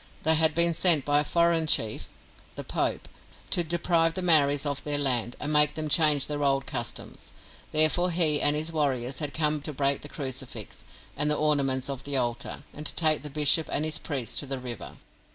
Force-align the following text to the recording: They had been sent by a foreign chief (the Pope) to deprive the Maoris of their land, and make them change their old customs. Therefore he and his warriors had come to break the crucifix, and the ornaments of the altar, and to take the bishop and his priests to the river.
They 0.23 0.33
had 0.33 0.55
been 0.55 0.73
sent 0.73 1.05
by 1.05 1.19
a 1.19 1.23
foreign 1.23 1.67
chief 1.67 2.07
(the 2.55 2.63
Pope) 2.63 3.07
to 3.51 3.63
deprive 3.63 4.15
the 4.15 4.23
Maoris 4.23 4.65
of 4.65 4.83
their 4.83 4.97
land, 4.97 5.35
and 5.39 5.53
make 5.53 5.75
them 5.75 5.89
change 5.89 6.25
their 6.25 6.43
old 6.43 6.65
customs. 6.65 7.31
Therefore 7.71 8.09
he 8.09 8.41
and 8.41 8.55
his 8.55 8.71
warriors 8.71 9.19
had 9.19 9.31
come 9.31 9.61
to 9.61 9.71
break 9.73 10.01
the 10.01 10.09
crucifix, 10.09 10.83
and 11.15 11.29
the 11.29 11.37
ornaments 11.37 11.87
of 11.87 12.03
the 12.03 12.17
altar, 12.17 12.63
and 12.73 12.83
to 12.87 12.95
take 12.95 13.21
the 13.21 13.29
bishop 13.29 13.69
and 13.71 13.85
his 13.85 13.99
priests 13.99 14.35
to 14.37 14.47
the 14.47 14.57
river. 14.57 14.95